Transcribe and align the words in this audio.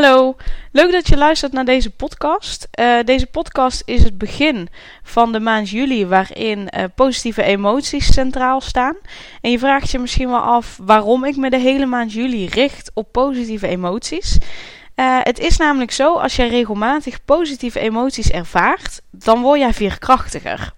Hallo, 0.00 0.36
leuk 0.72 0.92
dat 0.92 1.08
je 1.08 1.16
luistert 1.16 1.52
naar 1.52 1.64
deze 1.64 1.90
podcast. 1.90 2.68
Uh, 2.80 2.98
deze 3.04 3.26
podcast 3.26 3.82
is 3.84 4.02
het 4.02 4.18
begin 4.18 4.68
van 5.02 5.32
de 5.32 5.40
maand 5.40 5.70
juli 5.70 6.06
waarin 6.06 6.58
uh, 6.58 6.84
positieve 6.94 7.42
emoties 7.42 8.12
centraal 8.12 8.60
staan. 8.60 8.96
En 9.40 9.50
je 9.50 9.58
vraagt 9.58 9.90
je 9.90 9.98
misschien 9.98 10.28
wel 10.28 10.40
af 10.40 10.78
waarom 10.82 11.24
ik 11.24 11.36
me 11.36 11.50
de 11.50 11.58
hele 11.58 11.86
maand 11.86 12.12
juli 12.12 12.46
richt 12.46 12.90
op 12.94 13.12
positieve 13.12 13.66
emoties. 13.66 14.38
Uh, 14.98 15.18
het 15.22 15.38
is 15.38 15.56
namelijk 15.56 15.90
zo, 15.90 16.14
als 16.14 16.36
jij 16.36 16.48
regelmatig 16.48 17.24
positieve 17.24 17.80
emoties 17.80 18.30
ervaart, 18.30 19.00
dan 19.10 19.42
word 19.42 19.60
jij 19.60 19.72
veerkrachtiger. 19.72 20.72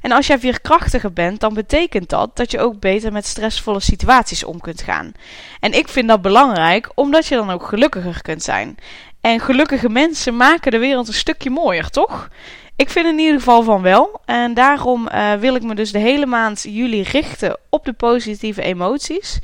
En 0.00 0.12
als 0.12 0.26
jij 0.26 0.38
veerkrachtiger 0.38 1.12
bent, 1.12 1.40
dan 1.40 1.54
betekent 1.54 2.08
dat 2.08 2.36
dat 2.36 2.50
je 2.50 2.60
ook 2.60 2.80
beter 2.80 3.12
met 3.12 3.26
stressvolle 3.26 3.80
situaties 3.80 4.44
om 4.44 4.60
kunt 4.60 4.82
gaan. 4.82 5.12
En 5.60 5.72
ik 5.72 5.88
vind 5.88 6.08
dat 6.08 6.22
belangrijk, 6.22 6.90
omdat 6.94 7.26
je 7.26 7.34
dan 7.34 7.50
ook 7.50 7.66
gelukkiger 7.66 8.22
kunt 8.22 8.42
zijn. 8.42 8.76
En 9.20 9.40
gelukkige 9.40 9.88
mensen 9.88 10.36
maken 10.36 10.70
de 10.70 10.78
wereld 10.78 11.08
een 11.08 11.14
stukje 11.14 11.50
mooier, 11.50 11.90
toch? 11.90 12.28
Ik 12.76 12.90
vind 12.90 13.06
in 13.06 13.18
ieder 13.18 13.38
geval 13.38 13.62
van 13.62 13.82
wel. 13.82 14.20
En 14.24 14.54
daarom 14.54 15.08
uh, 15.12 15.32
wil 15.32 15.54
ik 15.54 15.62
me 15.62 15.74
dus 15.74 15.92
de 15.92 15.98
hele 15.98 16.26
maand 16.26 16.62
juli 16.68 17.02
richten 17.02 17.58
op 17.68 17.84
de 17.84 17.92
positieve 17.92 18.62
emoties. 18.62 19.38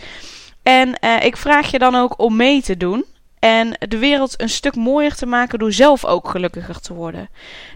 En 0.63 0.99
uh, 1.01 1.25
ik 1.25 1.37
vraag 1.37 1.71
je 1.71 1.79
dan 1.79 1.95
ook 1.95 2.19
om 2.21 2.37
mee 2.37 2.63
te 2.63 2.77
doen. 2.77 3.05
En 3.47 3.77
de 3.89 3.99
wereld 3.99 4.41
een 4.41 4.49
stuk 4.49 4.77
mooier 4.77 5.15
te 5.15 5.27
maken 5.27 5.59
door 5.59 5.73
zelf 5.73 6.05
ook 6.05 6.29
gelukkiger 6.29 6.81
te 6.81 6.95
worden. 6.95 7.29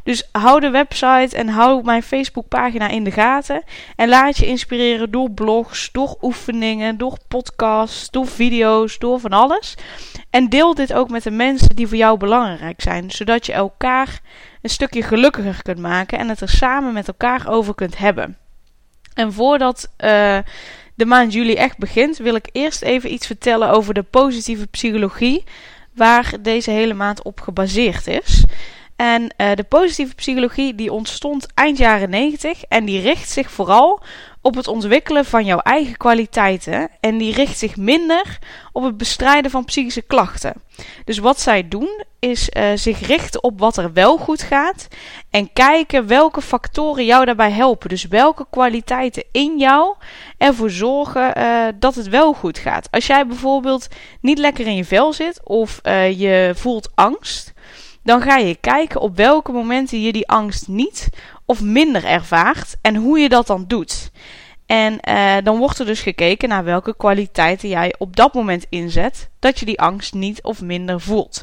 Dus 0.03 0.29
hou 0.33 0.61
de 0.61 0.71
website 0.71 1.37
en 1.37 1.49
hou 1.49 1.85
mijn 1.85 2.03
Facebookpagina 2.03 2.89
in 2.89 3.05
de 3.05 3.11
gaten. 3.11 3.63
En 3.97 4.09
laat 4.09 4.37
je 4.37 4.47
inspireren 4.47 5.11
door 5.11 5.31
blogs, 5.31 5.89
door 5.93 6.17
oefeningen, 6.21 6.99
door 6.99 7.19
podcasts, 7.29 8.11
door 8.11 8.27
video's, 8.27 8.99
door 8.99 9.21
van 9.21 9.33
alles. 9.33 9.75
En 10.31 10.49
deel 10.49 10.75
dit 10.75 10.93
ook 10.93 11.11
met 11.11 11.23
de 11.23 11.31
mensen 11.31 11.77
die 11.77 11.87
voor 11.87 11.97
jou 11.97 12.19
belangrijk 12.19 12.83
zijn. 12.83 13.11
Zodat 13.11 13.47
je 13.47 13.53
elkaar 13.53 14.21
een 14.63 14.71
stukje 14.71 15.03
gelukkiger 15.03 15.63
kunt 15.63 15.79
maken 15.79 16.19
en 16.19 16.29
het 16.29 16.41
er 16.41 16.49
samen 16.49 16.93
met 16.93 17.09
elkaar 17.09 17.49
over 17.49 17.75
kunt 17.75 17.99
hebben. 17.99 18.37
En 19.15 19.33
voordat. 19.33 19.91
Uh, 19.99 20.39
de 21.01 21.07
maand 21.07 21.33
juli 21.33 21.55
echt 21.55 21.79
begint, 21.79 22.19
wil 22.19 22.35
ik 22.35 22.49
eerst 22.53 22.83
even 22.83 23.13
iets 23.13 23.27
vertellen 23.27 23.71
over 23.71 23.95
de 23.95 24.03
positieve 24.03 24.67
psychologie, 24.67 25.45
waar 25.95 26.33
deze 26.41 26.71
hele 26.71 26.95
maand 26.95 27.23
op 27.23 27.41
gebaseerd 27.41 28.07
is. 28.07 28.45
En 29.01 29.23
uh, 29.23 29.51
de 29.55 29.65
positieve 29.65 30.15
psychologie 30.15 30.75
die 30.75 30.93
ontstond 30.93 31.47
eind 31.55 31.79
jaren 31.79 32.11
90 32.11 32.63
en 32.65 32.85
die 32.85 33.01
richt 33.01 33.31
zich 33.31 33.51
vooral 33.51 34.03
op 34.41 34.55
het 34.55 34.69
ontwikkelen 34.69 35.25
van 35.25 35.45
jouw 35.45 35.59
eigen 35.59 35.97
kwaliteiten 35.97 36.89
en 37.01 37.19
die 37.19 37.35
richt 37.35 37.59
zich 37.59 37.77
minder 37.77 38.39
op 38.73 38.83
het 38.83 38.97
bestrijden 38.97 39.51
van 39.51 39.65
psychische 39.65 40.03
klachten. 40.03 40.55
Dus 41.05 41.19
wat 41.19 41.41
zij 41.41 41.69
doen 41.69 42.05
is 42.19 42.51
uh, 42.53 42.65
zich 42.75 43.07
richten 43.07 43.43
op 43.43 43.59
wat 43.59 43.77
er 43.77 43.93
wel 43.93 44.17
goed 44.17 44.43
gaat 44.43 44.89
en 45.31 45.53
kijken 45.53 46.07
welke 46.07 46.43
factoren 46.43 47.05
jou 47.05 47.25
daarbij 47.25 47.51
helpen. 47.51 47.89
Dus 47.89 48.07
welke 48.07 48.47
kwaliteiten 48.51 49.25
in 49.33 49.59
jou 49.59 49.95
ervoor 50.39 50.71
zorgen 50.71 51.39
uh, 51.39 51.67
dat 51.79 51.95
het 51.95 52.09
wel 52.09 52.33
goed 52.33 52.59
gaat. 52.59 52.89
Als 52.91 53.07
jij 53.07 53.27
bijvoorbeeld 53.27 53.89
niet 54.21 54.39
lekker 54.39 54.67
in 54.67 54.77
je 54.77 54.85
vel 54.85 55.13
zit 55.13 55.41
of 55.45 55.81
je 56.17 56.53
voelt 56.55 56.91
angst, 56.95 57.53
dan 58.03 58.23
ga 58.23 58.37
je 58.37 58.55
kijken 58.55 59.01
op 59.01 59.17
welke 59.17 59.53
momenten 59.53 60.03
je 60.03 60.13
die 60.13 60.29
angst 60.29 60.69
niet 60.69 61.09
of 61.45 61.63
minder 61.63 62.05
ervaart 62.05 62.77
en 62.83 62.97
hoe 62.97 63.19
je 63.19 63.29
dat 63.29 63.47
dan 63.47 63.65
doet. 63.67 64.11
En 64.67 64.99
uh, 65.09 65.37
dan 65.45 65.59
wordt 65.59 65.79
er 65.79 65.87
dus 65.87 66.01
gekeken 66.01 66.49
naar 66.49 66.65
welke 66.65 66.97
kwaliteiten 66.97 67.69
jij 67.69 67.95
op 67.99 68.17
dat 68.17 68.35
moment 68.35 68.67
inzet, 68.69 69.31
dat 69.39 69.59
je 69.59 69.67
die 69.67 69.81
angst 69.81 70.15
niet 70.15 70.43
of 70.43 70.63
minder 70.63 71.01
voelt. 71.01 71.43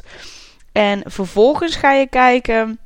En 0.72 1.02
vervolgens 1.04 1.76
ga 1.76 1.92
je 1.92 2.06
kijken 2.06 2.78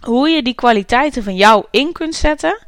hoe 0.00 0.28
je 0.28 0.42
die 0.42 0.54
kwaliteiten 0.54 1.22
van 1.22 1.36
jou 1.36 1.64
in 1.70 1.92
kunt 1.92 2.14
zetten 2.14 2.66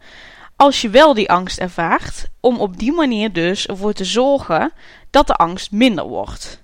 als 0.56 0.80
je 0.80 0.90
wel 0.90 1.14
die 1.14 1.30
angst 1.30 1.58
ervaart, 1.58 2.26
om 2.40 2.58
op 2.58 2.78
die 2.78 2.92
manier 2.92 3.32
dus 3.32 3.66
ervoor 3.66 3.92
te 3.92 4.04
zorgen 4.04 4.72
dat 5.10 5.26
de 5.26 5.34
angst 5.34 5.72
minder 5.72 6.04
wordt. 6.04 6.62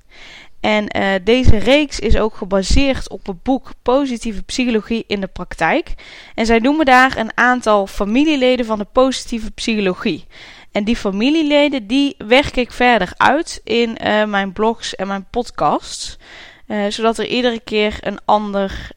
En 0.65 0.97
uh, 0.97 1.13
deze 1.25 1.57
reeks 1.57 1.99
is 1.99 2.17
ook 2.17 2.35
gebaseerd 2.35 3.09
op 3.09 3.27
het 3.27 3.43
boek 3.43 3.71
Positieve 3.83 4.43
Psychologie 4.43 5.05
in 5.07 5.21
de 5.21 5.27
Praktijk. 5.27 5.95
En 6.35 6.47
zij 6.47 6.59
noemen 6.59 6.87
daar 6.87 7.17
een 7.17 7.31
aantal 7.35 7.87
familieleden 7.87 8.67
van 8.67 8.79
de 8.79 8.87
positieve 8.93 9.51
psychologie. 9.51 10.27
En 10.73 10.85
die 10.85 10.97
familieleden 10.97 11.87
die 11.87 12.15
werk 12.19 12.57
ik 12.57 12.73
verder 12.73 13.13
uit 13.17 13.61
in 13.65 13.99
uh, 14.05 14.25
mijn 14.25 14.53
blogs 14.53 14.95
en 14.95 15.07
mijn 15.07 15.27
podcasts. 15.31 16.19
Uh, 16.67 16.85
zodat 16.89 17.19
er 17.19 17.27
iedere 17.27 17.61
keer 17.61 17.99
een 18.01 18.19
ander 18.25 18.91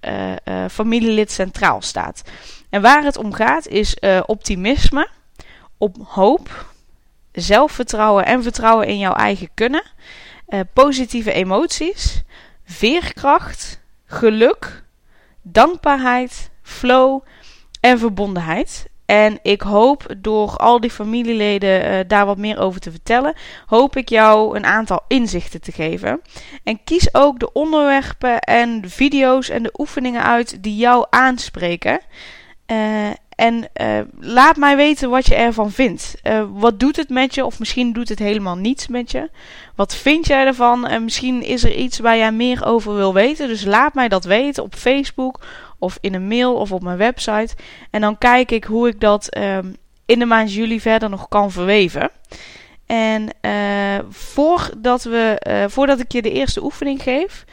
familielid 0.70 1.32
centraal 1.32 1.82
staat. 1.82 2.22
En 2.70 2.82
waar 2.82 3.04
het 3.04 3.18
om 3.18 3.34
gaat 3.34 3.68
is 3.68 3.98
optimisme, 4.26 5.10
op 5.78 5.96
hoop, 6.04 6.74
zelfvertrouwen 7.32 8.26
en 8.26 8.44
vertrouwen 8.44 8.88
in 8.88 8.98
jouw 8.98 9.14
eigen 9.14 9.50
kunnen 9.54 9.84
uh, 10.48 10.60
positieve 10.74 11.32
emoties, 11.32 12.24
veerkracht, 12.66 13.82
geluk, 14.06 14.84
dankbaarheid, 15.42 16.50
flow 16.62 17.22
en 17.80 18.00
verbondenheid. 18.00 18.88
En 19.06 19.40
ik 19.42 19.62
hoop 19.62 20.16
door 20.18 20.58
al 20.58 20.80
die 20.80 20.92
familieleden 20.92 21.92
uh, 21.92 22.00
daar 22.08 22.26
wat 22.26 22.38
meer 22.38 22.60
over 22.60 22.80
te 22.80 22.92
vertellen, 22.92 23.34
hoop 23.66 23.96
ik 23.96 24.10
jou 24.10 24.56
een 24.56 24.66
aantal 24.66 25.04
inzichten 25.08 25.62
te 25.62 25.72
geven. 25.72 26.22
En 26.64 26.84
kies 26.84 27.14
ook 27.14 27.40
de 27.40 27.54
onderwerpen 27.54 28.40
en 28.40 28.82
de 28.82 28.90
video's 28.90 29.50
en 29.50 29.64
de 29.64 29.74
oefeningen 29.78 30.24
uit 30.24 30.64
die 30.64 30.76
jou 30.76 31.06
aanspreken. 31.10 32.00
Uh, 32.72 33.10
en 33.38 33.70
uh, 33.82 34.00
laat 34.20 34.56
mij 34.56 34.76
weten 34.76 35.10
wat 35.10 35.26
je 35.26 35.36
ervan 35.36 35.72
vindt. 35.72 36.16
Uh, 36.24 36.44
wat 36.50 36.80
doet 36.80 36.96
het 36.96 37.10
met 37.10 37.36
je? 37.36 37.46
Of 37.46 37.60
misschien 37.60 37.94
doet 37.94 38.10
het 38.10 38.20
helemaal 38.20 38.56
niets 38.56 38.88
met 38.88 39.12
je. 39.12 39.30
Wat 39.76 39.96
vind 39.96 40.28
jij 40.28 40.46
ervan? 40.46 40.88
En 40.88 41.04
misschien 41.04 41.44
is 41.44 41.64
er 41.64 41.74
iets 41.76 42.00
waar 42.00 42.18
jij 42.18 42.32
meer 42.32 42.66
over 42.66 42.96
wil 42.96 43.14
weten. 43.14 43.48
Dus 43.48 43.66
laat 43.66 43.94
mij 43.94 44.08
dat 44.08 44.24
weten 44.24 44.64
op 44.64 44.76
Facebook 44.76 45.40
of 45.80 45.98
in 46.02 46.14
een 46.14 46.28
mail 46.28 46.56
of 46.56 46.72
op 46.72 46.82
mijn 46.82 46.98
website. 46.98 47.56
En 47.92 48.02
dan 48.02 48.18
kijk 48.18 48.52
ik 48.52 48.64
hoe 48.64 48.88
ik 48.88 49.00
dat 49.00 49.38
uh, 49.38 49.58
in 50.06 50.20
de 50.20 50.26
maand 50.26 50.54
juli 50.54 50.82
verder 50.82 51.10
nog 51.10 51.28
kan 51.28 51.52
verweven. 51.52 52.10
En 52.86 53.30
uh, 53.42 54.00
voordat, 54.10 55.04
we, 55.04 55.66
voordat 55.70 56.00
ik 56.00 56.12
je 56.12 56.22
de 56.22 56.32
eerste 56.32 56.64
oefening 56.64 57.04
geef 57.04 57.46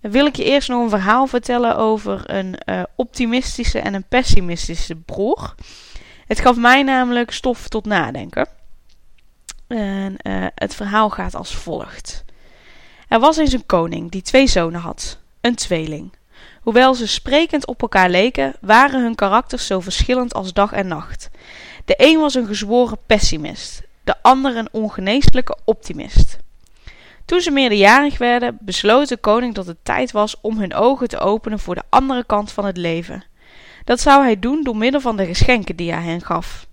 wil 0.00 0.26
ik 0.26 0.36
je 0.36 0.44
eerst 0.44 0.68
nog 0.68 0.82
een 0.82 0.90
verhaal 0.90 1.26
vertellen 1.26 1.76
over 1.76 2.22
een 2.30 2.56
uh, 2.64 2.82
optimistische 2.96 3.78
en 3.78 3.94
een 3.94 4.08
pessimistische 4.08 4.96
broer. 4.96 5.54
Het 6.26 6.40
gaf 6.40 6.56
mij 6.56 6.82
namelijk 6.82 7.30
stof 7.30 7.68
tot 7.68 7.84
nadenken. 7.84 8.48
En 9.66 10.16
uh, 10.22 10.46
het 10.54 10.74
verhaal 10.74 11.10
gaat 11.10 11.34
als 11.34 11.54
volgt. 11.54 12.24
Er 13.08 13.20
was 13.20 13.36
eens 13.36 13.52
een 13.52 13.66
koning 13.66 14.10
die 14.10 14.22
twee 14.22 14.46
zonen 14.46 14.80
had, 14.80 15.18
een 15.40 15.54
tweeling. 15.54 16.12
Hoewel 16.60 16.94
ze 16.94 17.06
sprekend 17.06 17.66
op 17.66 17.82
elkaar 17.82 18.10
leken, 18.10 18.54
waren 18.60 19.02
hun 19.02 19.14
karakters 19.14 19.66
zo 19.66 19.80
verschillend 19.80 20.34
als 20.34 20.52
dag 20.52 20.72
en 20.72 20.86
nacht. 20.86 21.28
De 21.84 21.94
een 21.96 22.20
was 22.20 22.34
een 22.34 22.46
gezworen 22.46 22.98
pessimist, 23.06 23.82
de 24.04 24.14
ander 24.22 24.56
een 24.56 24.68
ongeneeslijke 24.72 25.56
optimist. 25.64 26.38
Toen 27.30 27.40
ze 27.40 27.50
meerderjarig 27.50 28.18
werden, 28.18 28.58
besloot 28.60 29.08
de 29.08 29.16
koning 29.16 29.54
dat 29.54 29.66
het 29.66 29.76
tijd 29.82 30.10
was 30.10 30.40
om 30.40 30.58
hun 30.58 30.74
ogen 30.74 31.08
te 31.08 31.18
openen 31.18 31.58
voor 31.58 31.74
de 31.74 31.82
andere 31.88 32.24
kant 32.24 32.52
van 32.52 32.64
het 32.64 32.76
leven. 32.76 33.24
Dat 33.84 34.00
zou 34.00 34.22
hij 34.22 34.38
doen 34.38 34.62
door 34.62 34.76
middel 34.76 35.00
van 35.00 35.16
de 35.16 35.26
geschenken 35.26 35.76
die 35.76 35.92
hij 35.92 36.02
hen 36.02 36.20
gaf. 36.20 36.66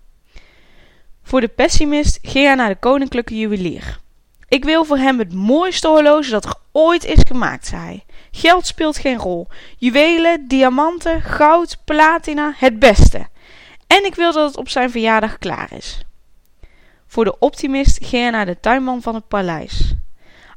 Voor 1.24 1.42
de 1.42 1.48
pessimist 1.48 2.20
ging 2.22 2.46
hij 2.46 2.56
naar 2.56 2.70
de 2.70 2.80
koninklijke 2.80 3.38
juwelier. 3.38 4.00
Ik 4.48 4.64
wil 4.64 4.86
voor 4.86 4.98
hem 4.98 5.20
het 5.20 5.34
mooiste 5.34 5.88
horloge 5.88 6.30
dat 6.30 6.46
er 6.46 6.56
ooit 6.72 7.06
is 7.06 7.22
gemaakt, 7.28 7.68
zei 7.68 7.82
hij. 7.82 8.06
Geld 8.32 8.68
speelt 8.68 8.98
geen 8.98 9.18
rol. 9.18 9.48
Juwelen, 9.78 10.48
diamanten, 10.48 11.22
goud, 11.22 11.78
platina, 11.86 12.54
het 12.56 12.80
beste. 12.80 13.28
En 13.88 14.06
ik 14.06 14.16
wil 14.16 14.32
dat 14.32 14.48
het 14.48 14.58
op 14.58 14.70
zijn 14.70 14.92
verjaardag 14.92 15.38
klaar 15.38 15.74
is. 15.74 16.02
Voor 17.08 17.24
de 17.24 17.40
optimist 17.40 17.98
ging 18.06 18.22
hij 18.22 18.32
naar 18.32 18.46
de 18.46 18.60
tuinman 18.60 19.02
van 19.02 19.16
het 19.16 19.28
paleis. 19.28 19.87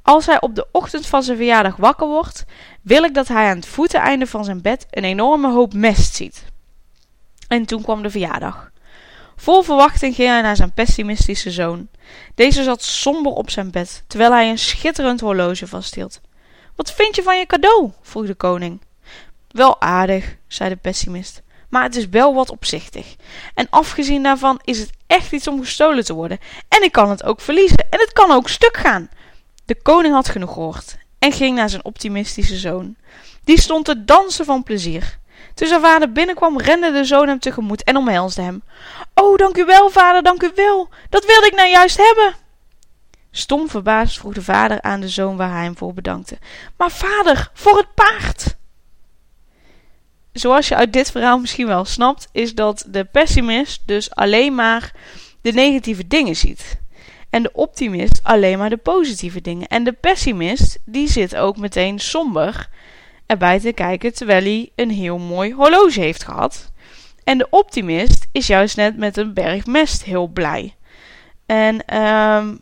Als 0.02 0.26
hij 0.26 0.40
op 0.40 0.54
de 0.54 0.66
ochtend 0.72 1.06
van 1.06 1.22
zijn 1.22 1.36
verjaardag 1.36 1.76
wakker 1.76 2.06
wordt, 2.06 2.44
wil 2.82 3.02
ik 3.02 3.14
dat 3.14 3.28
hij 3.28 3.48
aan 3.48 3.56
het 3.56 3.66
voeteneinde 3.66 4.26
van 4.26 4.44
zijn 4.44 4.62
bed 4.62 4.86
een 4.90 5.04
enorme 5.04 5.52
hoop 5.52 5.74
mest 5.74 6.14
ziet. 6.14 6.44
En 7.48 7.66
toen 7.66 7.82
kwam 7.82 8.02
de 8.02 8.10
verjaardag. 8.10 8.70
Vol 9.36 9.62
verwachting 9.62 10.14
ging 10.14 10.28
hij 10.28 10.42
naar 10.42 10.56
zijn 10.56 10.72
pessimistische 10.72 11.50
zoon. 11.50 11.88
Deze 12.34 12.62
zat 12.62 12.82
somber 12.82 13.32
op 13.32 13.50
zijn 13.50 13.70
bed, 13.70 14.04
terwijl 14.06 14.32
hij 14.32 14.50
een 14.50 14.58
schitterend 14.58 15.20
horloge 15.20 15.66
vasthield. 15.66 16.20
Wat 16.76 16.92
vind 16.92 17.16
je 17.16 17.22
van 17.22 17.38
je 17.38 17.46
cadeau? 17.46 17.90
vroeg 18.02 18.26
de 18.26 18.34
koning. 18.34 18.80
Wel 19.48 19.80
aardig, 19.80 20.36
zei 20.46 20.68
de 20.68 20.76
pessimist, 20.76 21.42
maar 21.68 21.82
het 21.82 21.96
is 21.96 22.08
wel 22.08 22.34
wat 22.34 22.50
opzichtig. 22.50 23.16
En 23.54 23.66
afgezien 23.70 24.22
daarvan 24.22 24.60
is 24.64 24.78
het 24.78 24.90
echt 25.06 25.32
iets 25.32 25.48
om 25.48 25.60
gestolen 25.60 26.04
te 26.04 26.14
worden. 26.14 26.38
En 26.68 26.82
ik 26.82 26.92
kan 26.92 27.10
het 27.10 27.24
ook 27.24 27.40
verliezen, 27.40 27.86
en 27.90 27.98
het 27.98 28.12
kan 28.12 28.30
ook 28.30 28.48
stuk 28.48 28.76
gaan. 28.76 29.08
De 29.70 29.82
koning 29.82 30.14
had 30.14 30.28
genoeg 30.28 30.52
gehoord 30.52 30.96
en 31.18 31.32
ging 31.32 31.56
naar 31.56 31.68
zijn 31.68 31.84
optimistische 31.84 32.56
zoon. 32.56 32.96
Die 33.44 33.60
stond 33.60 33.84
te 33.84 34.04
dansen 34.04 34.44
van 34.44 34.62
plezier. 34.62 35.18
Toen 35.54 35.68
zijn 35.68 35.80
vader 35.80 36.12
binnenkwam, 36.12 36.58
rende 36.58 36.92
de 36.92 37.04
zoon 37.04 37.28
hem 37.28 37.38
tegemoet 37.38 37.84
en 37.84 37.96
omhelsde 37.96 38.42
hem. 38.42 38.62
Oh, 39.14 39.36
dank 39.36 39.56
u 39.56 39.64
wel, 39.64 39.90
vader, 39.90 40.22
dank 40.22 40.42
u 40.42 40.50
wel. 40.54 40.88
Dat 41.08 41.26
wilde 41.26 41.46
ik 41.46 41.54
nou 41.54 41.68
juist 41.68 41.96
hebben. 41.96 42.34
Stom 43.30 43.68
verbaasd 43.68 44.18
vroeg 44.18 44.34
de 44.34 44.42
vader 44.42 44.82
aan 44.82 45.00
de 45.00 45.08
zoon 45.08 45.36
waar 45.36 45.52
hij 45.52 45.64
hem 45.64 45.76
voor 45.76 45.94
bedankte. 45.94 46.38
Maar 46.76 46.90
vader, 46.90 47.50
voor 47.54 47.76
het 47.76 47.94
paard! 47.94 48.56
Zoals 50.32 50.68
je 50.68 50.76
uit 50.76 50.92
dit 50.92 51.10
verhaal 51.10 51.38
misschien 51.38 51.66
wel 51.66 51.84
snapt, 51.84 52.28
is 52.32 52.54
dat 52.54 52.84
de 52.88 53.04
pessimist 53.04 53.82
dus 53.86 54.14
alleen 54.14 54.54
maar 54.54 54.92
de 55.40 55.52
negatieve 55.52 56.06
dingen 56.06 56.36
ziet. 56.36 56.78
En 57.30 57.42
de 57.42 57.50
optimist 57.52 58.20
alleen 58.22 58.58
maar 58.58 58.70
de 58.70 58.76
positieve 58.76 59.40
dingen. 59.40 59.66
En 59.66 59.84
de 59.84 59.92
pessimist, 59.92 60.78
die 60.84 61.08
zit 61.08 61.36
ook 61.36 61.56
meteen 61.56 61.98
somber 61.98 62.68
erbij 63.26 63.60
te 63.60 63.72
kijken 63.72 64.14
terwijl 64.14 64.42
hij 64.42 64.70
een 64.74 64.90
heel 64.90 65.18
mooi 65.18 65.52
horloge 65.52 66.00
heeft 66.00 66.24
gehad. 66.24 66.70
En 67.24 67.38
de 67.38 67.46
optimist 67.50 68.26
is 68.32 68.46
juist 68.46 68.76
net 68.76 68.96
met 68.96 69.16
een 69.16 69.34
berg 69.34 69.66
mest 69.66 70.04
heel 70.04 70.26
blij. 70.26 70.74
En 71.46 71.96
um, 72.00 72.58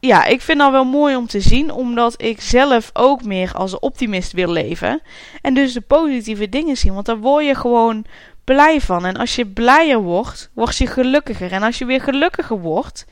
ja, 0.00 0.24
ik 0.24 0.40
vind 0.40 0.58
dat 0.58 0.70
wel 0.70 0.84
mooi 0.84 1.16
om 1.16 1.26
te 1.26 1.40
zien, 1.40 1.70
omdat 1.70 2.22
ik 2.22 2.40
zelf 2.40 2.90
ook 2.92 3.24
meer 3.24 3.52
als 3.52 3.78
optimist 3.78 4.32
wil 4.32 4.52
leven. 4.52 5.02
En 5.42 5.54
dus 5.54 5.72
de 5.72 5.80
positieve 5.80 6.48
dingen 6.48 6.76
zien, 6.76 6.94
want 6.94 7.06
daar 7.06 7.18
word 7.18 7.44
je 7.44 7.54
gewoon 7.54 8.04
blij 8.44 8.80
van. 8.80 9.06
En 9.06 9.16
als 9.16 9.36
je 9.36 9.46
blijer 9.46 10.00
wordt, 10.00 10.50
word 10.54 10.76
je 10.76 10.86
gelukkiger. 10.86 11.52
En 11.52 11.62
als 11.62 11.78
je 11.78 11.84
weer 11.84 12.00
gelukkiger 12.00 12.60
wordt, 12.60 13.06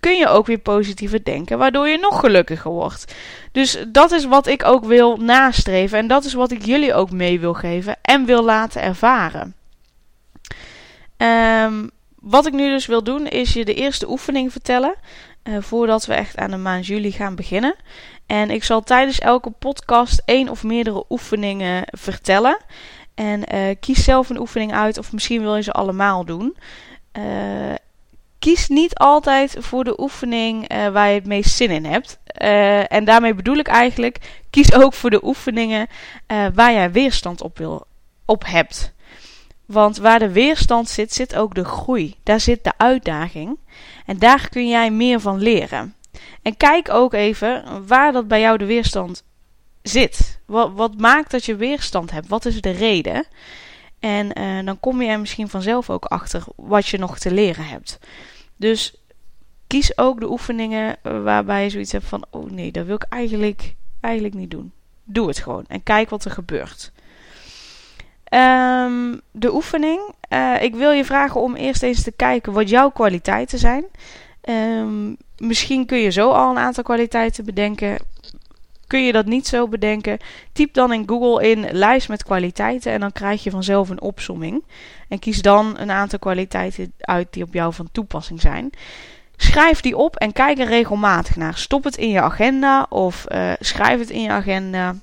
kun 0.00 0.16
je 0.16 0.28
ook 0.28 0.46
weer 0.46 0.58
positiever 0.58 1.24
denken, 1.24 1.58
waardoor 1.58 1.88
je 1.88 1.98
nog 1.98 2.20
gelukkiger 2.20 2.70
wordt. 2.70 3.14
Dus 3.52 3.84
dat 3.88 4.12
is 4.12 4.24
wat 4.24 4.46
ik 4.46 4.64
ook 4.64 4.84
wil 4.84 5.16
nastreven 5.16 5.98
en 5.98 6.06
dat 6.06 6.24
is 6.24 6.34
wat 6.34 6.50
ik 6.50 6.64
jullie 6.64 6.94
ook 6.94 7.10
mee 7.10 7.40
wil 7.40 7.54
geven 7.54 7.96
en 8.02 8.24
wil 8.24 8.44
laten 8.44 8.82
ervaren. 8.82 9.54
Um, 11.16 11.90
wat 12.20 12.46
ik 12.46 12.52
nu 12.52 12.70
dus 12.70 12.86
wil 12.86 13.04
doen, 13.04 13.26
is 13.26 13.52
je 13.52 13.64
de 13.64 13.74
eerste 13.74 14.10
oefening 14.10 14.52
vertellen. 14.52 14.94
Uh, 15.44 15.56
voordat 15.60 16.06
we 16.06 16.14
echt 16.14 16.36
aan 16.36 16.50
de 16.50 16.56
maand 16.56 16.86
juli 16.86 17.12
gaan 17.12 17.34
beginnen. 17.34 17.74
En 18.26 18.50
ik 18.50 18.64
zal 18.64 18.82
tijdens 18.82 19.18
elke 19.18 19.50
podcast 19.50 20.22
één 20.24 20.48
of 20.48 20.62
meerdere 20.62 21.04
oefeningen 21.08 21.82
vertellen. 21.86 22.58
En 23.14 23.54
uh, 23.54 23.74
kies 23.80 24.04
zelf 24.04 24.28
een 24.28 24.40
oefening 24.40 24.72
uit, 24.72 24.98
of 24.98 25.12
misschien 25.12 25.40
wil 25.40 25.56
je 25.56 25.62
ze 25.62 25.72
allemaal 25.72 26.24
doen. 26.24 26.56
Uh, 27.18 27.74
kies 28.40 28.68
niet 28.68 28.94
altijd 28.94 29.56
voor 29.58 29.84
de 29.84 30.00
oefening 30.00 30.68
waar 30.92 31.08
je 31.08 31.14
het 31.14 31.26
meest 31.26 31.56
zin 31.56 31.70
in 31.70 31.84
hebt. 31.84 32.18
en 32.88 33.04
daarmee 33.04 33.34
bedoel 33.34 33.56
ik 33.56 33.68
eigenlijk, 33.68 34.42
kies 34.50 34.72
ook 34.72 34.94
voor 34.94 35.10
de 35.10 35.24
oefeningen 35.24 35.86
waar 36.54 36.72
jij 36.72 36.92
weerstand 36.92 37.42
op, 37.42 37.58
wil, 37.58 37.86
op 38.24 38.44
hebt. 38.46 38.92
Want 39.66 39.96
waar 39.96 40.18
de 40.18 40.32
weerstand 40.32 40.88
zit, 40.88 41.14
zit 41.14 41.36
ook 41.36 41.54
de 41.54 41.64
groei. 41.64 42.16
Daar 42.22 42.40
zit 42.40 42.64
de 42.64 42.72
uitdaging. 42.76 43.58
En 44.06 44.18
daar 44.18 44.48
kun 44.48 44.68
jij 44.68 44.90
meer 44.90 45.20
van 45.20 45.38
leren. 45.38 45.94
En 46.42 46.56
kijk 46.56 46.88
ook 46.88 47.12
even 47.12 47.86
waar 47.86 48.12
dat 48.12 48.28
bij 48.28 48.40
jou 48.40 48.58
de 48.58 48.64
weerstand 48.64 49.24
zit. 49.82 50.40
Wat, 50.46 50.72
wat 50.74 50.98
maakt 50.98 51.30
dat 51.30 51.44
je 51.44 51.56
weerstand 51.56 52.10
hebt? 52.10 52.28
Wat 52.28 52.44
is 52.44 52.60
de 52.60 52.70
reden? 52.70 53.24
En 54.00 54.64
dan 54.64 54.80
kom 54.80 55.02
je 55.02 55.08
er 55.08 55.20
misschien 55.20 55.48
vanzelf 55.48 55.90
ook 55.90 56.04
achter 56.04 56.42
wat 56.56 56.86
je 56.86 56.98
nog 56.98 57.18
te 57.18 57.30
leren 57.30 57.66
hebt. 57.66 57.98
Dus 58.60 58.94
kies 59.66 59.98
ook 59.98 60.20
de 60.20 60.30
oefeningen 60.30 60.96
waarbij 61.02 61.62
je 61.62 61.70
zoiets 61.70 61.92
hebt 61.92 62.04
van: 62.04 62.24
oh 62.30 62.50
nee, 62.50 62.72
dat 62.72 62.86
wil 62.86 62.94
ik 62.94 63.06
eigenlijk, 63.08 63.74
eigenlijk 64.00 64.34
niet 64.34 64.50
doen. 64.50 64.72
Doe 65.04 65.28
het 65.28 65.38
gewoon 65.38 65.64
en 65.68 65.82
kijk 65.82 66.10
wat 66.10 66.24
er 66.24 66.30
gebeurt. 66.30 66.92
Um, 68.30 69.20
de 69.30 69.54
oefening. 69.54 70.00
Uh, 70.32 70.62
ik 70.62 70.74
wil 70.74 70.90
je 70.90 71.04
vragen 71.04 71.40
om 71.40 71.54
eerst 71.54 71.82
eens 71.82 72.02
te 72.02 72.12
kijken 72.12 72.52
wat 72.52 72.68
jouw 72.68 72.90
kwaliteiten 72.90 73.58
zijn. 73.58 73.84
Um, 74.48 75.16
misschien 75.38 75.86
kun 75.86 75.98
je 75.98 76.10
zo 76.10 76.30
al 76.30 76.50
een 76.50 76.58
aantal 76.58 76.84
kwaliteiten 76.84 77.44
bedenken. 77.44 77.98
Kun 78.90 79.04
je 79.04 79.12
dat 79.12 79.26
niet 79.26 79.46
zo 79.46 79.68
bedenken? 79.68 80.18
Typ 80.52 80.74
dan 80.74 80.92
in 80.92 81.08
Google 81.08 81.48
in 81.50 81.66
lijst 81.72 82.08
met 82.08 82.24
kwaliteiten 82.24 82.92
en 82.92 83.00
dan 83.00 83.12
krijg 83.12 83.42
je 83.42 83.50
vanzelf 83.50 83.88
een 83.88 84.00
opsomming. 84.00 84.64
En 85.08 85.18
kies 85.18 85.42
dan 85.42 85.78
een 85.78 85.90
aantal 85.90 86.18
kwaliteiten 86.18 86.92
uit 87.00 87.26
die 87.30 87.42
op 87.42 87.54
jou 87.54 87.74
van 87.74 87.88
toepassing 87.92 88.40
zijn. 88.40 88.70
Schrijf 89.36 89.80
die 89.80 89.96
op 89.96 90.16
en 90.16 90.32
kijk 90.32 90.58
er 90.58 90.66
regelmatig 90.66 91.36
naar. 91.36 91.56
Stop 91.56 91.84
het 91.84 91.96
in 91.96 92.10
je 92.10 92.20
agenda 92.20 92.86
of 92.88 93.26
uh, 93.28 93.52
schrijf 93.60 93.98
het 93.98 94.10
in 94.10 94.22
je 94.22 94.30
agenda. 94.30 94.94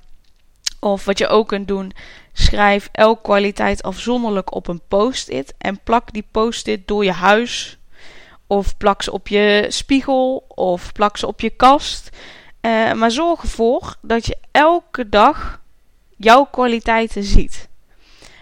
Of 0.79 1.05
wat 1.05 1.17
je 1.17 1.27
ook 1.27 1.47
kunt 1.47 1.67
doen, 1.67 1.91
schrijf 2.33 2.89
elke 2.91 3.21
kwaliteit 3.21 3.83
afzonderlijk 3.83 4.55
op 4.55 4.67
een 4.67 4.81
post-it 4.87 5.53
en 5.57 5.79
plak 5.83 6.13
die 6.13 6.25
post-it 6.31 6.87
door 6.87 7.03
je 7.03 7.11
huis. 7.11 7.77
Of 8.47 8.77
plak 8.77 9.01
ze 9.01 9.11
op 9.11 9.27
je 9.27 9.65
spiegel 9.69 10.45
of 10.47 10.91
plak 10.91 11.17
ze 11.17 11.27
op 11.27 11.41
je 11.41 11.49
kast. 11.49 12.09
Uh, 12.67 12.93
maar 12.93 13.11
zorg 13.11 13.41
ervoor 13.41 13.95
dat 14.01 14.25
je 14.25 14.37
elke 14.51 15.09
dag 15.09 15.61
jouw 16.17 16.43
kwaliteiten 16.43 17.23
ziet. 17.23 17.69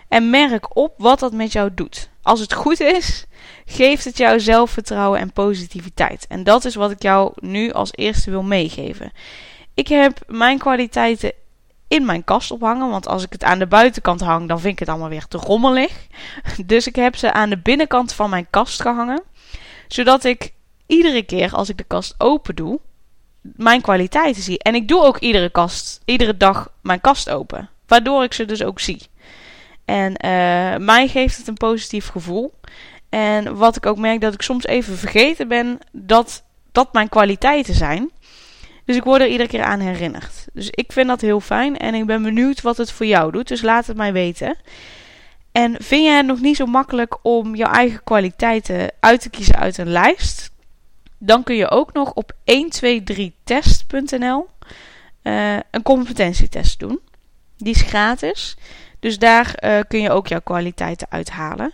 En 0.07 0.29
merk 0.29 0.75
op 0.75 0.93
wat 0.97 1.19
dat 1.19 1.33
met 1.33 1.51
jou 1.51 1.73
doet. 1.73 2.09
Als 2.21 2.39
het 2.39 2.53
goed 2.53 2.79
is, 2.79 3.25
geeft 3.65 4.05
het 4.05 4.17
jou 4.17 4.39
zelfvertrouwen 4.39 5.19
en 5.19 5.33
positiviteit. 5.33 6.25
En 6.29 6.43
dat 6.43 6.65
is 6.65 6.75
wat 6.75 6.91
ik 6.91 7.01
jou 7.01 7.31
nu 7.35 7.71
als 7.71 7.91
eerste 7.95 8.29
wil 8.29 8.43
meegeven. 8.43 9.11
Ik 9.73 9.87
heb 9.87 10.19
mijn 10.27 10.57
kwaliteiten 10.57 11.31
in 11.87 12.05
mijn 12.05 12.23
kast 12.23 12.51
ophangen. 12.51 12.89
Want 12.89 13.07
als 13.07 13.23
ik 13.23 13.31
het 13.31 13.43
aan 13.43 13.59
de 13.59 13.67
buitenkant 13.67 14.21
hang, 14.21 14.47
dan 14.47 14.59
vind 14.59 14.73
ik 14.73 14.79
het 14.79 14.89
allemaal 14.89 15.09
weer 15.09 15.27
te 15.27 15.37
rommelig. 15.37 16.07
Dus 16.65 16.87
ik 16.87 16.95
heb 16.95 17.15
ze 17.15 17.33
aan 17.33 17.49
de 17.49 17.57
binnenkant 17.57 18.13
van 18.13 18.29
mijn 18.29 18.47
kast 18.49 18.81
gehangen. 18.81 19.23
Zodat 19.87 20.23
ik 20.23 20.53
iedere 20.85 21.23
keer 21.23 21.53
als 21.53 21.69
ik 21.69 21.77
de 21.77 21.83
kast 21.83 22.15
open 22.17 22.55
doe, 22.55 22.79
mijn 23.55 23.81
kwaliteiten 23.81 24.41
zie. 24.41 24.59
En 24.59 24.75
ik 24.75 24.87
doe 24.87 25.03
ook 25.03 25.17
iedere, 25.17 25.49
kast, 25.49 26.01
iedere 26.05 26.37
dag 26.37 26.69
mijn 26.81 27.01
kast 27.01 27.29
open. 27.29 27.69
Waardoor 27.87 28.23
ik 28.23 28.33
ze 28.33 28.45
dus 28.45 28.63
ook 28.63 28.79
zie. 28.79 29.01
En 29.85 30.11
uh, 30.11 30.85
mij 30.85 31.07
geeft 31.07 31.37
het 31.37 31.47
een 31.47 31.53
positief 31.53 32.07
gevoel. 32.07 32.53
En 33.09 33.55
wat 33.55 33.75
ik 33.75 33.85
ook 33.85 33.97
merk 33.97 34.21
dat 34.21 34.33
ik 34.33 34.41
soms 34.41 34.65
even 34.65 34.97
vergeten 34.97 35.47
ben 35.47 35.79
dat 35.91 36.43
dat 36.71 36.93
mijn 36.93 37.09
kwaliteiten 37.09 37.73
zijn. 37.73 38.11
Dus 38.85 38.95
ik 38.95 39.03
word 39.03 39.21
er 39.21 39.27
iedere 39.27 39.49
keer 39.49 39.63
aan 39.63 39.79
herinnerd. 39.79 40.47
Dus 40.53 40.69
ik 40.69 40.91
vind 40.91 41.07
dat 41.07 41.21
heel 41.21 41.39
fijn 41.39 41.77
en 41.77 41.93
ik 41.93 42.05
ben 42.05 42.23
benieuwd 42.23 42.61
wat 42.61 42.77
het 42.77 42.91
voor 42.91 43.05
jou 43.05 43.31
doet. 43.31 43.47
Dus 43.47 43.61
laat 43.61 43.87
het 43.87 43.97
mij 43.97 44.13
weten. 44.13 44.55
En 45.51 45.75
vind 45.79 46.05
je 46.05 46.11
het 46.11 46.25
nog 46.25 46.41
niet 46.41 46.55
zo 46.55 46.65
makkelijk 46.65 47.17
om 47.21 47.55
jouw 47.55 47.71
eigen 47.71 48.03
kwaliteiten 48.03 48.91
uit 48.99 49.21
te 49.21 49.29
kiezen 49.29 49.55
uit 49.55 49.77
een 49.77 49.91
lijst? 49.91 50.51
Dan 51.25 51.43
kun 51.43 51.55
je 51.55 51.69
ook 51.69 51.93
nog 51.93 52.13
op 52.13 52.33
123test.nl 52.33 54.47
uh, 55.23 55.55
eh, 55.55 55.61
een 55.71 55.81
competentietest 55.81 56.79
doen. 56.79 56.99
Die 57.57 57.73
is 57.73 57.81
gratis. 57.81 58.57
Dus 58.99 59.19
daar 59.19 59.59
uh, 59.63 59.79
kun 59.87 60.01
je 60.01 60.11
ook 60.11 60.27
jouw 60.27 60.41
kwaliteiten 60.41 61.07
uithalen. 61.09 61.73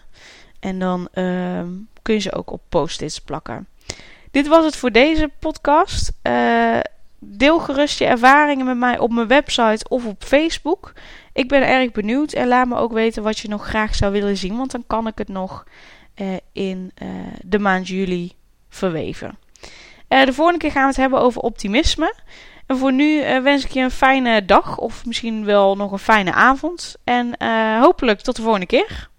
En 0.60 0.80
dan 0.80 1.08
uh, 1.14 1.62
kun 2.02 2.14
je 2.14 2.20
ze 2.20 2.34
ook 2.34 2.52
op 2.52 2.62
post-its 2.70 3.20
plakken. 3.20 3.68
Dit 4.32 4.48
was 4.48 4.66
het 4.66 4.76
voor 4.76 4.92
deze 4.92 5.30
podcast. 5.40 6.12
Uh, 6.24 6.80
Deel 7.24 7.60
gerust 7.60 8.00
je 8.00 8.06
ervaringen 8.06 8.66
met 8.66 8.78
mij 8.78 9.00
op 9.00 9.12
mijn 9.12 9.28
website 9.28 9.90
of 9.90 10.06
op 10.06 10.24
Facebook. 10.24 10.94
Ik 11.34 11.48
ben 11.48 11.68
erg 11.68 11.92
benieuwd 11.92 12.32
en 12.32 12.48
laat 12.48 12.68
me 12.68 12.76
ook 12.76 12.92
weten 12.92 13.24
wat 13.24 13.40
je 13.40 13.48
nog 13.48 13.66
graag 13.66 13.96
zou 13.96 14.12
willen 14.12 14.38
zien, 14.38 14.58
want 14.58 14.72
dan 14.72 14.84
kan 14.88 15.08
ik 15.08 15.18
het 15.18 15.28
nog 15.28 15.64
in 16.52 16.92
de 17.42 17.60
maand 17.60 17.88
juli 17.88 18.32
verweven. 18.70 19.38
Uh, 20.14 20.26
de 20.26 20.34
volgende 20.34 20.60
keer 20.60 20.72
gaan 20.72 20.82
we 20.82 20.88
het 20.88 20.98
hebben 20.98 21.20
over 21.20 21.42
optimisme. 21.42 22.14
En 22.66 22.78
voor 22.78 22.94
nu 22.94 23.42
wens 23.42 23.66
ik 23.66 23.72
je 23.72 23.82
een 23.82 23.92
fijne 23.92 24.46
dag 24.46 24.78
of 24.78 25.06
misschien 25.06 25.46
wel 25.46 25.76
nog 25.76 25.92
een 25.92 26.00
fijne 26.00 26.34
avond. 26.34 26.96
En 27.04 27.36
hopelijk 27.82 28.22
tot 28.22 28.36
de 28.36 28.42
volgende 28.42 28.66
keer. 28.66 29.11